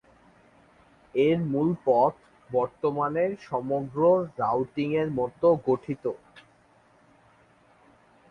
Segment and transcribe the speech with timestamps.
[1.15, 2.13] এর মূল পথ
[2.49, 3.99] বর্তমানের সমগ্র
[4.39, 6.03] রাউটিং এর মতো গঠিত।